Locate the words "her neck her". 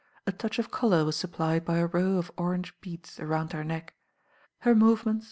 3.53-4.73